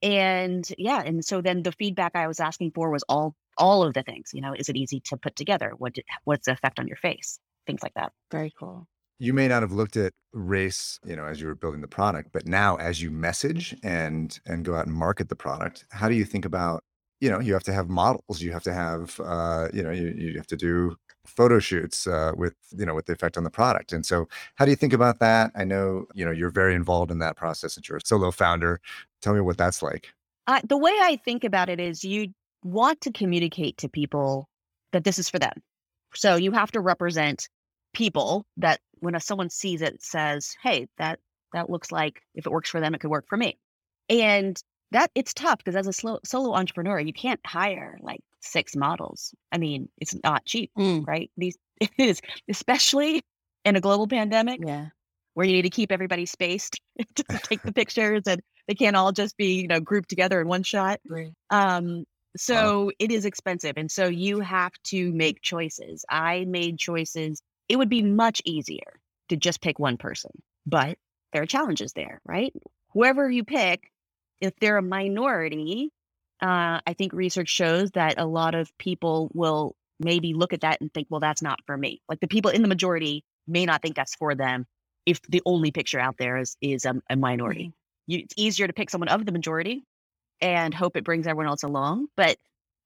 [0.01, 3.93] and yeah and so then the feedback i was asking for was all all of
[3.93, 6.77] the things you know is it easy to put together what did, what's the effect
[6.77, 8.85] on your face things like that Very cool.
[9.19, 12.30] You may not have looked at race, you know, as you were building the product,
[12.34, 16.15] but now as you message and and go out and market the product, how do
[16.15, 16.84] you think about,
[17.21, 20.13] you know, you have to have models, you have to have, uh, you know, you,
[20.17, 20.95] you have to do
[21.26, 23.93] photo shoots uh, with, you know, with the effect on the product.
[23.93, 25.52] And so, how do you think about that?
[25.56, 28.82] I know, you know, you're very involved in that process since you're a solo founder.
[29.21, 30.13] Tell me what that's like.
[30.67, 32.28] the way i think about it is you
[32.63, 34.47] want to communicate to people
[34.91, 35.54] that this is for them
[36.13, 37.47] so you have to represent
[37.93, 41.19] people that when a, someone sees it says hey that
[41.53, 43.57] that looks like if it works for them it could work for me
[44.09, 44.61] and
[44.91, 49.33] that it's tough because as a slow, solo entrepreneur you can't hire like six models
[49.51, 51.31] i mean it's not cheap Mm, right?
[51.37, 53.23] These it is, especially
[53.65, 54.87] in a global pandemic yeah.
[55.33, 56.79] where you need to keep everybody spaced
[57.15, 60.47] to take the pictures and they can't all just be, you know, grouped together in
[60.47, 60.99] one shot.
[61.49, 62.05] Um,
[62.37, 63.73] so it is expensive.
[63.75, 66.05] And so you have to make choices.
[66.09, 67.41] I made choices.
[67.69, 68.99] It would be much easier
[69.30, 70.32] to just pick one person,
[70.65, 70.97] but
[71.32, 72.54] there are challenges there, right?
[72.93, 73.91] Whoever you pick,
[74.41, 75.91] if they're a minority,
[76.41, 80.82] uh, I think research shows that a lot of people will maybe look at that
[80.82, 82.02] and think, well, that's not for me.
[82.10, 84.65] Like the people in the majority may not think that's for them
[85.06, 87.73] if the only picture out there is is a, a minority.
[88.08, 89.84] You, it's easier to pick someone of the majority
[90.41, 92.08] and hope it brings everyone else along.
[92.17, 92.38] But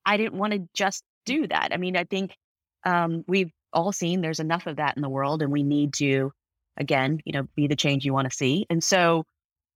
[0.04, 1.70] I didn't want to just do that.
[1.72, 2.36] I mean, I think
[2.84, 6.32] um, we've all seen there's enough of that in the world, and we need to,
[6.76, 8.66] again, you know, be the change you want to see.
[8.70, 9.24] And so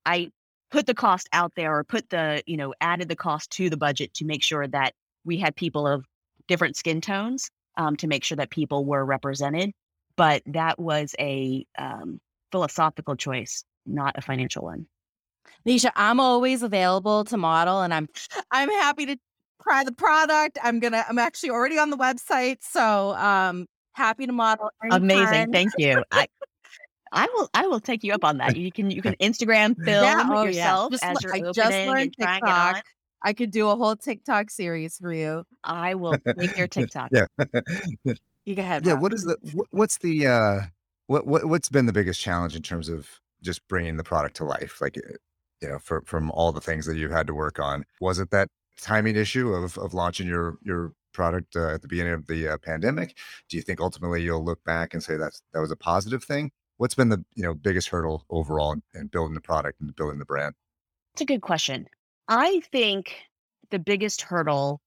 [0.06, 0.30] I
[0.70, 3.76] put the cost out there, or put the, you know, added the cost to the
[3.76, 6.04] budget to make sure that we had people of
[6.48, 9.72] different skin tones um, to make sure that people were represented.
[10.16, 14.86] But that was a um, philosophical choice, not a financial one.
[15.66, 18.08] Nisha, I'm always available to model and I'm
[18.50, 19.16] I'm happy to
[19.62, 20.58] try the product.
[20.62, 22.58] I'm gonna I'm actually already on the website.
[22.60, 24.70] So um happy to model.
[24.90, 26.02] Amazing, thank you.
[26.10, 26.26] I
[27.12, 28.56] I will I will take you up on that.
[28.56, 30.48] You can you can Instagram film Yeah, oh, yeah.
[30.48, 32.74] yourself Just as you're I opening just learned trying it on.
[32.74, 32.84] TikTok.
[33.24, 35.44] I could do a whole TikTok series for you.
[35.62, 37.10] I will make your TikTok.
[37.12, 37.26] Yeah.
[38.44, 38.84] You go ahead.
[38.84, 39.02] Yeah, Bob.
[39.02, 40.60] what is the wh- what's the uh
[41.06, 43.08] what what what's been the biggest challenge in terms of
[43.40, 44.80] just bringing the product to life?
[44.80, 45.12] Like uh,
[45.60, 48.30] you know, for, from all the things that you've had to work on, was it
[48.30, 48.48] that
[48.80, 52.58] timing issue of of launching your your product uh, at the beginning of the uh,
[52.58, 53.16] pandemic?
[53.48, 56.50] Do you think ultimately you'll look back and say that's that was a positive thing?
[56.76, 60.18] What's been the you know biggest hurdle overall in, in building the product and building
[60.18, 60.54] the brand?
[61.14, 61.86] It's a good question.
[62.28, 63.16] I think
[63.70, 64.80] the biggest hurdle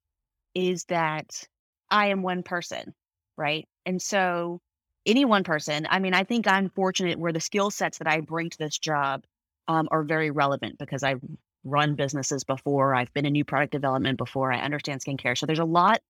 [0.54, 1.44] is that
[1.92, 2.94] I am one person,
[3.38, 3.68] right?
[3.86, 4.62] And so
[5.06, 8.22] any one person, I mean, I think I'm fortunate where the skill sets that I
[8.22, 9.24] bring to this job
[9.68, 11.22] um, are very relevant because I've
[11.64, 15.38] run businesses before, I've been in new product development before, I understand skincare.
[15.38, 16.02] So there's a lot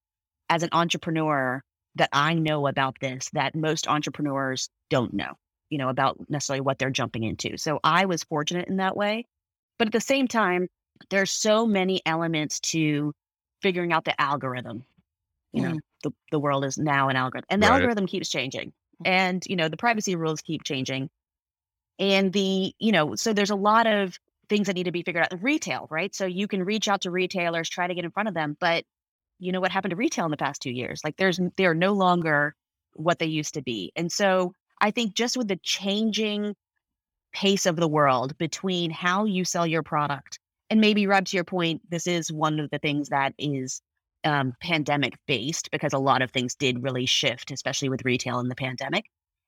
[0.49, 1.61] as an entrepreneur
[1.95, 5.33] that I know about this that most entrepreneurs don't know,
[5.69, 7.57] you know, about necessarily what they're jumping into.
[7.57, 9.25] So I was fortunate in that way.
[9.77, 10.67] But at the same time,
[11.09, 13.13] there's so many elements to
[13.61, 14.83] figuring out the algorithm.
[15.53, 17.75] You know, the, the world is now an algorithm, and the Right.
[17.75, 18.73] algorithm keeps changing.
[19.03, 19.07] Mm.
[19.09, 21.09] And, you know, the privacy rules keep changing.
[21.97, 25.23] And the, you know, so there's a lot of things that need to be figured
[25.23, 25.41] out.
[25.41, 26.13] Retail, right?
[26.13, 28.83] So you can reach out to retailers, try to get in front of them, but
[29.39, 31.01] you know what happened to retail in the past two years?
[31.03, 32.55] Like there's they're no longer
[32.93, 33.91] what they used to be.
[33.95, 36.55] And so I think just with the changing
[37.33, 41.43] pace of the world between how you sell your product and maybe Rob to your
[41.43, 43.81] point, this is one of the things that is
[44.23, 48.49] um, pandemic based because a lot of things did really shift, especially with retail in
[48.49, 49.05] the pandemic.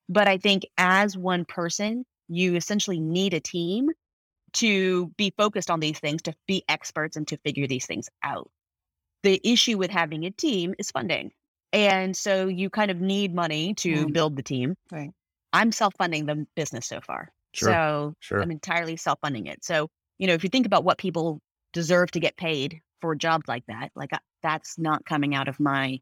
[0.07, 3.89] But I think as one person, you essentially need a team
[4.53, 8.49] to be focused on these things, to be experts and to figure these things out.
[9.27, 11.33] The issue with having a team is funding.
[11.73, 14.13] And so you kind of need money to Mm.
[14.13, 14.77] build the team.
[14.89, 15.11] Right.
[15.51, 17.33] I'm self funding the business so far.
[17.53, 18.41] Sure, So sure.
[18.41, 19.65] I'm entirely self funding it.
[19.65, 21.41] So, you know, if you think about what people
[21.73, 25.59] deserve to get paid for jobs like that, like uh, that's not coming out of
[25.59, 25.99] my,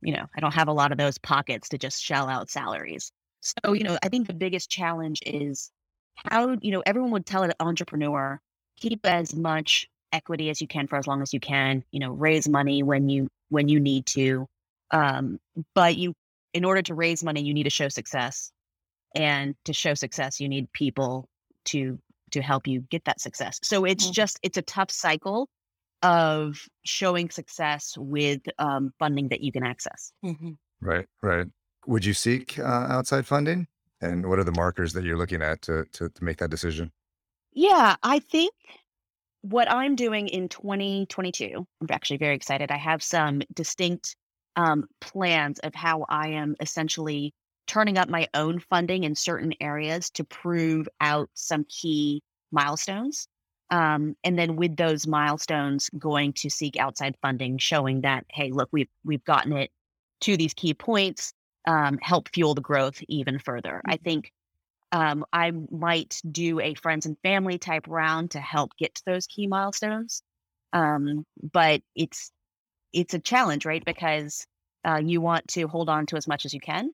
[0.00, 3.12] you know, I don't have a lot of those pockets to just shell out salaries.
[3.42, 5.70] So, you know, I think the biggest challenge is
[6.14, 8.40] how, you know, everyone would tell an entrepreneur,
[8.80, 12.12] keep as much equity as you can for as long as you can, you know,
[12.12, 14.46] raise money when you when you need to.
[14.90, 15.38] Um,
[15.74, 16.14] but you
[16.54, 18.50] in order to raise money, you need to show success.
[19.14, 21.28] And to show success, you need people
[21.66, 21.98] to
[22.30, 23.58] to help you get that success.
[23.62, 24.12] So it's Mhm.
[24.12, 25.48] just it's a tough cycle
[26.02, 30.12] of showing success with um, funding that you can access.
[30.24, 30.56] Mhm.
[30.80, 31.46] Right, right.
[31.86, 33.66] Would you seek uh, outside funding?
[34.00, 36.92] And what are the markers that you're looking at to, to, to make that decision?
[37.52, 38.52] Yeah, I think
[39.50, 42.70] what I'm doing in 2022, I'm actually very excited.
[42.70, 44.14] I have some distinct
[44.56, 47.32] um, plans of how I am essentially
[47.66, 53.28] turning up my own funding in certain areas to prove out some key milestones.
[53.70, 58.68] Um, and then with those milestones, going to seek outside funding, showing that, hey, look,
[58.72, 59.70] we've we've gotten it
[60.22, 61.32] to these key points,
[61.66, 63.82] um, help fuel the growth even further.
[63.86, 64.32] I think
[64.92, 69.26] um, I might do a friends and family type round to help get to those
[69.26, 70.22] key milestones.
[70.72, 72.30] Um, but it's
[72.92, 73.84] it's a challenge, right?
[73.84, 74.46] Because
[74.86, 76.90] uh, you want to hold on to as much as you can,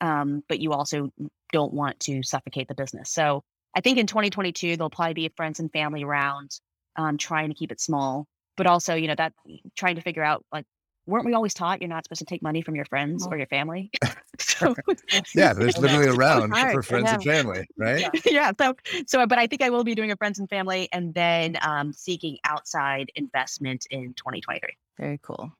[0.00, 1.10] um, but you also
[1.52, 3.10] don't want to suffocate the business.
[3.10, 3.42] So
[3.74, 6.50] I think in 2022 there'll probably be a friends and family round,
[6.96, 9.32] um, trying to keep it small, but also you know that
[9.76, 10.66] trying to figure out like
[11.08, 13.46] weren't we always taught you're not supposed to take money from your friends or your
[13.46, 13.90] family?
[14.38, 14.74] so,
[15.34, 18.04] Yeah, there's literally a round hard, for friends and family, right?
[18.24, 18.52] yeah.
[18.58, 21.56] So, so, but I think I will be doing a friends and family, and then
[21.62, 24.70] um, seeking outside investment in 2023.
[24.98, 25.50] Very cool.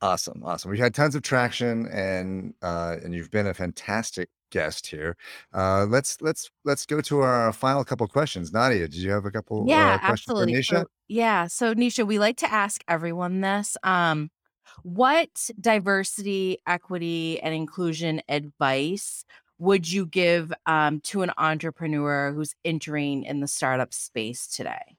[0.00, 0.70] Awesome, awesome.
[0.70, 5.16] We've had tons of traction, and uh, and you've been a fantastic guest here.
[5.52, 8.52] Uh, let's let's let's go to our final couple questions.
[8.52, 9.64] Nadia, did you have a couple?
[9.66, 10.54] Yeah, uh, questions for absolutely.
[10.54, 10.80] Nisha?
[10.82, 11.46] So, yeah.
[11.46, 13.76] So, Nisha, we like to ask everyone this.
[13.82, 14.30] Um,
[14.82, 19.24] what diversity, equity, and inclusion advice
[19.58, 24.96] would you give um, to an entrepreneur who's entering in the startup space today?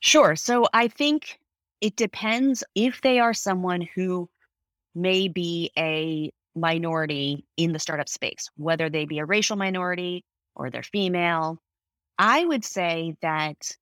[0.00, 0.36] Sure.
[0.36, 1.38] So I think
[1.80, 4.28] it depends if they are someone who
[4.94, 10.70] may be a minority in the startup space, whether they be a racial minority or
[10.70, 11.58] they're female.
[12.18, 13.76] I would say that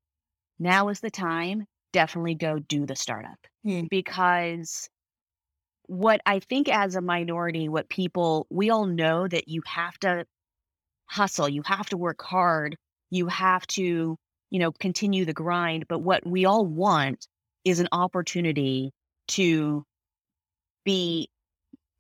[0.59, 1.67] now is the time.
[1.93, 3.85] Definitely go do the startup Hmm.
[3.91, 4.89] because
[5.93, 10.25] what I think as a minority, what people, we all know that you have to
[11.05, 12.77] hustle, you have to work hard,
[13.11, 14.17] you have to,
[14.51, 15.87] you know, continue the grind.
[15.89, 17.29] But what we all want
[17.67, 18.91] is an opportunity
[19.29, 19.85] to
[20.85, 21.29] be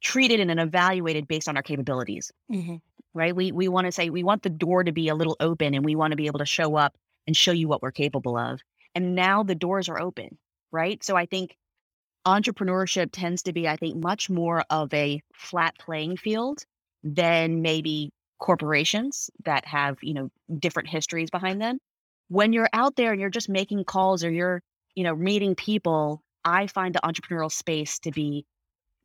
[0.02, 2.76] treated and evaluated based on our capabilities mm-hmm.
[3.14, 3.37] right?
[3.37, 5.85] We we want to say we want the door to be a little open and
[5.85, 8.61] we want to be able to show up and show you what we're capable of.
[8.94, 10.38] And now the doors are open,
[10.72, 11.05] right?
[11.05, 11.57] So I think
[12.27, 16.65] entrepreneurship tends to be I think much more of a flat playing field
[17.03, 21.79] than maybe corporations that have, you know, different histories behind them.
[22.29, 24.63] When you're out there and you're just making calls or you're,
[24.95, 28.47] you know, meeting people, I find the entrepreneurial space to be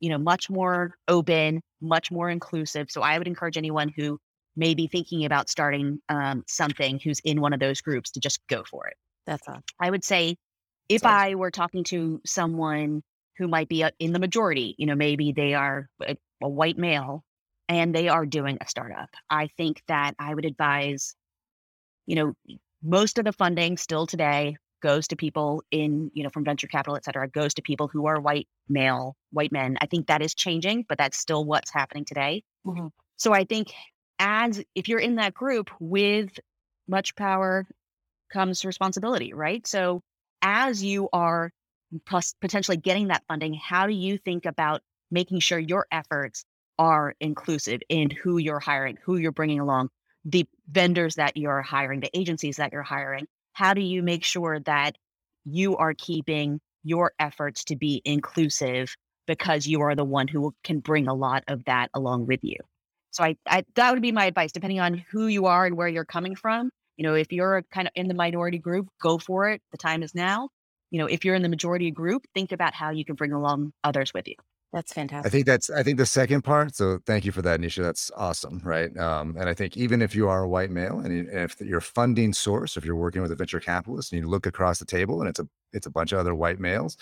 [0.00, 2.90] you know, much more open, much more inclusive.
[2.90, 4.18] So I would encourage anyone who
[4.56, 8.40] may be thinking about starting um, something who's in one of those groups to just
[8.48, 8.94] go for it.
[9.26, 9.62] That's awesome.
[9.80, 10.36] I would say
[10.88, 13.02] if Sounds- I were talking to someone
[13.36, 16.78] who might be uh, in the majority, you know, maybe they are a, a white
[16.78, 17.24] male
[17.68, 21.14] and they are doing a startup, I think that I would advise,
[22.06, 22.34] you know,
[22.82, 26.96] most of the funding still today goes to people in, you know, from venture capital,
[26.96, 29.76] et cetera, goes to people who are white male, white men.
[29.80, 32.44] I think that is changing, but that's still what's happening today.
[32.64, 32.90] Mhm.
[33.16, 33.72] So I think
[34.20, 36.38] as if you're in that group with
[36.86, 37.66] much power
[38.32, 39.66] comes responsibility, right?
[39.66, 40.02] So
[40.42, 41.50] as you are
[42.40, 46.44] potentially getting that funding, how do you think about making sure your efforts
[46.78, 49.88] are inclusive in who you're hiring, who you're bringing along,
[50.24, 53.26] the vendors that you're hiring, the agencies that you're hiring?
[53.52, 54.96] How do you make sure that
[55.44, 58.94] you are keeping your efforts to be inclusive
[59.26, 62.56] because you are the one who can bring a lot of that along with you?
[63.10, 65.88] So I, I that would be my advice, depending on who you are and where
[65.88, 66.70] you're coming from.
[66.98, 69.62] You know, if you're kind of in the minority group, go for it.
[69.72, 70.50] The time is now.
[70.90, 73.72] you know, if you're in the majority group, think about how you can bring along
[73.84, 74.34] others with you.
[74.72, 75.26] That's fantastic.
[75.26, 76.74] I think that's I think the second part.
[76.76, 77.82] So thank you for that, Nisha.
[77.82, 78.94] That's awesome, right?
[78.98, 81.60] Um, and I think even if you are a white male and, you- and if
[81.60, 84.84] your funding source, if you're working with a venture capitalist and you look across the
[84.84, 86.96] table and it's a it's a bunch of other white males,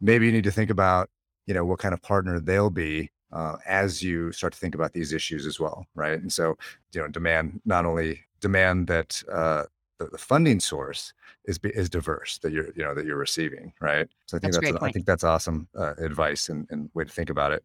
[0.00, 1.08] maybe you need to think about
[1.46, 4.92] you know what kind of partner they'll be uh, as you start to think about
[4.92, 6.20] these issues as well, right?
[6.20, 6.56] And so
[6.92, 9.64] you know demand not only demand that uh,
[9.98, 11.12] the, the funding source
[11.44, 14.08] is is diverse that you're you know that you're receiving, right?
[14.26, 17.04] So I think That's that's, great I think that's awesome uh, advice and, and way
[17.04, 17.62] to think about it.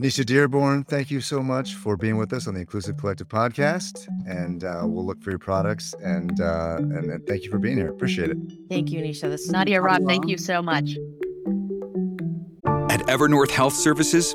[0.00, 4.08] Nisha Dearborn, thank you so much for being with us on the Inclusive Collective podcast,
[4.26, 7.76] and uh, we'll look for your products and, uh, and and thank you for being
[7.76, 7.90] here.
[7.90, 8.38] Appreciate it.
[8.68, 9.22] Thank you, Nisha.
[9.22, 10.96] This is Nadia, Rob, thank you so much.
[12.90, 14.34] At Evernorth Health Services,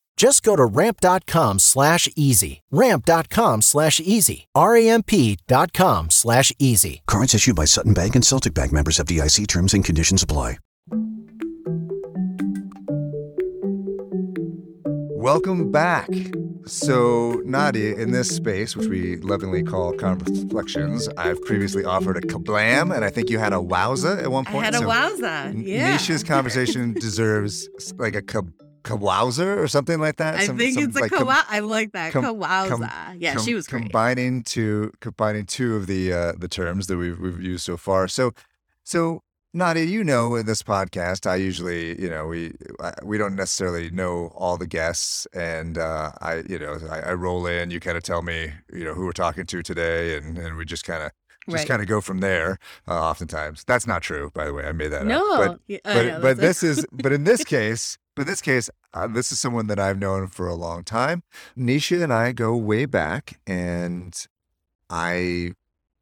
[0.21, 2.61] Just go to ramp.com slash easy.
[2.69, 4.45] Ramp.com slash easy.
[4.53, 7.01] R-A-M-P dot com slash easy.
[7.07, 10.59] Cards issued by Sutton Bank and Celtic Bank members FDIC terms and conditions apply.
[15.17, 16.07] Welcome back.
[16.67, 22.95] So, Nadia, in this space, which we lovingly call Reflections, I've previously offered a kablam,
[22.95, 24.67] and I think you had a wowza at one point.
[24.67, 24.75] I point.
[24.75, 25.67] had a So wowza.
[25.67, 25.97] Yeah.
[25.97, 27.67] Nisha's conversation deserves
[27.97, 28.53] like a kab-
[28.83, 30.35] kawowzer or something like that.
[30.35, 32.13] I Some- think some, it's a like, com- I like that.
[32.13, 32.69] com- Kawauza.
[32.69, 33.83] com- yeah, com- she was great.
[33.83, 38.07] Combining two, combining two of the uh, the terms that we've we've used so far.
[38.07, 38.31] So,
[38.83, 39.23] so
[39.53, 42.53] Nadia, you know, in this podcast, I usually, you know, we
[43.03, 47.45] we don't necessarily know all the guests, and uh, I, you know, I, I roll
[47.47, 47.69] in.
[47.71, 50.65] You kind of tell me, you know, who we're talking to today, and and we
[50.65, 51.11] just kind of.
[51.49, 51.67] Just Right.
[51.69, 52.59] kind of go from there.
[52.87, 54.29] Uh, oftentimes, that's not true.
[54.31, 55.59] By the way, I made that no, up.
[55.67, 59.07] But I but but this is but in this case but in this case uh,
[59.07, 61.23] this is someone that i've known for a long time.
[61.57, 64.15] Nisha and i go way back and
[64.89, 65.53] i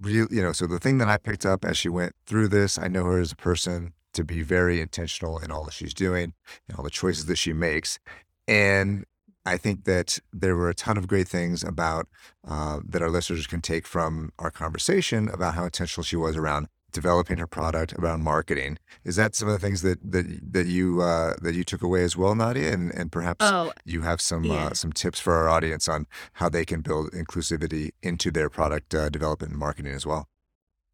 [0.01, 2.77] really you know so the thing that i picked up as she went through this
[2.77, 6.33] i know her as a person to be very intentional in all that she's doing
[6.67, 7.99] and all the choices that she makes.
[8.47, 9.05] And
[9.45, 12.07] i think that there were a ton of great things about
[12.47, 16.67] uh, that our listeners can take from our conversation about how intentional she was around
[16.91, 21.01] developing her product around marketing is that some of the things that that that you
[21.01, 24.43] uh, that you took away as well nadia and and perhaps Oh, you have some
[24.45, 24.67] yeah.
[24.67, 28.93] uh, some tips for our audience on how they can build inclusivity into their product
[28.95, 30.27] uh, development and marketing as well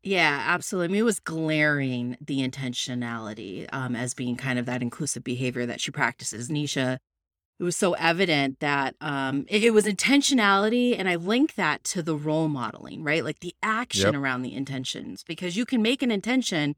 [0.03, 0.85] Yeah, absolutely.
[0.85, 5.65] I mean, it was glaring the intentionality um, as being kind of that inclusive behavior
[5.65, 6.49] that she practices.
[6.49, 6.99] Nisha,
[7.59, 12.03] it was so evident that um, it, it was intentionality, and I link that to
[12.03, 13.23] the role modeling, right?
[13.23, 14.21] Like the action Yep.
[14.21, 16.75] around the intentions, because you can make an intention,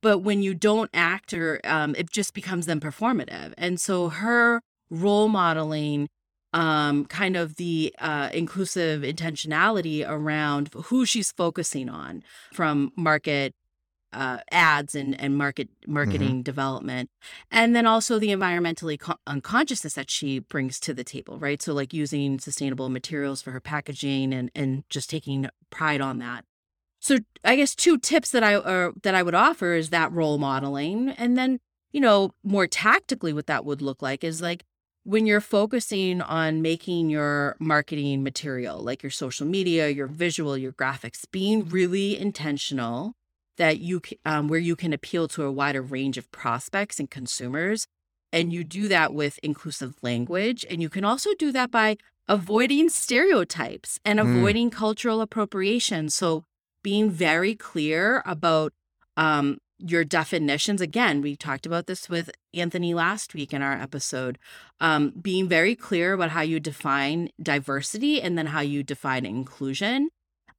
[0.00, 3.54] but when you don't act, or um, it just becomes then performative.
[3.58, 4.60] And so her
[4.90, 6.08] role modeling
[6.52, 12.22] um, kind of the uh, inclusive intentionality around who she's focusing on
[12.52, 13.54] from market
[14.12, 17.10] uh, ads and, and market marketing development
[17.50, 21.62] and then also the environmentally co- unconsciousness that she brings to the table right?
[21.62, 26.44] So like using sustainable materials for her packaging and and just taking pride on that.
[27.00, 30.38] So i guess two tips that i uh, that i would offer is that role
[30.38, 31.58] modeling and then
[31.92, 34.64] you know more tactically what that would look like is like
[35.04, 40.72] when you're focusing on making your marketing material, like your social media, your visual, your
[40.72, 43.14] graphics, being really intentional
[43.60, 47.86] that you um, where you can appeal to a wider range of prospects and consumers,
[48.32, 51.96] and you do that with inclusive language, and you can also do that by
[52.26, 54.22] avoiding stereotypes and Mm.
[54.38, 56.08] avoiding cultural appropriation.
[56.10, 56.44] So
[56.82, 58.72] being very clear about
[59.16, 60.80] um, your definitions.
[60.80, 64.38] Again, we talked about this with Anthony last week in our episode.
[64.80, 70.08] Um, being very clear about how you define diversity and then how you define inclusion.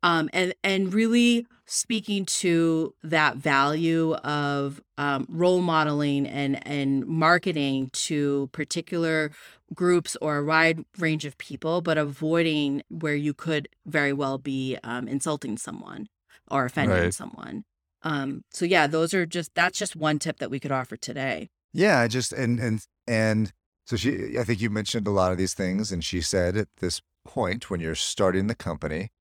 [0.04, 7.90] Um, and and really speaking to that value of um, role modeling and and marketing
[7.94, 9.32] to particular
[9.74, 14.78] groups or a wide range of people, but avoiding where you could very well be
[14.84, 16.08] um, insulting someone
[16.50, 17.14] or offending Right.
[17.14, 17.64] someone.
[18.04, 21.50] Um, so yeah, those are just that's just one tip that we could offer today.
[21.72, 23.54] Yeah, I just and and and
[23.86, 26.68] so she I think you mentioned a lot of these things and she said at
[26.82, 29.12] this point when you're starting the company,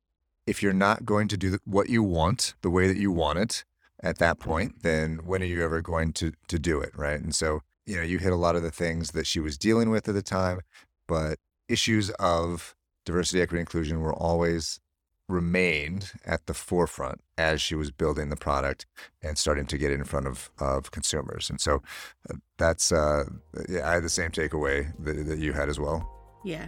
[0.51, 3.65] if you're not going to do what you want the way that you want it
[4.03, 7.21] at that point, then when are you ever going to to do it, right?
[7.21, 9.91] And so, you know, you hit a lot of the things that she was dealing
[9.91, 10.61] with at the time,
[11.07, 11.39] but
[11.69, 12.75] issues of
[13.07, 14.81] diversity, equity, inclusion were always
[15.29, 18.87] remained at the forefront as she was building the product
[19.23, 21.49] and starting to get in front of, of consumers.
[21.49, 21.83] And so
[22.29, 23.25] uh, that's, uh,
[23.69, 26.01] yeah, I had the same takeaway that, that you had as well.
[26.45, 26.67] Yeah.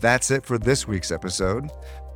[0.00, 1.70] That's it for this week's episode.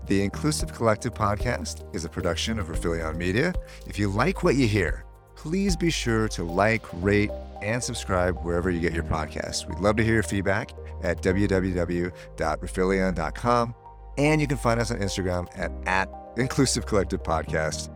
[0.06, 3.54] The Inclusive Collective podcast is a production of Rifelion Media.
[3.86, 5.04] If you like what you hear,
[5.36, 7.30] please be sure to like, rate,
[7.62, 9.68] and subscribe wherever you get your podcasts.
[9.68, 10.72] We'd love to hear your feedback
[11.02, 13.74] at www.rifelion.com.
[14.18, 17.90] And you can find us on Instagram at, at Inclusive Collective Podcast.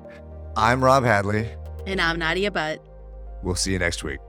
[0.56, 1.48] I'm Rob Hadley.
[1.86, 2.82] And I'm Nadia Butt.
[3.42, 4.20] We'll see you next week.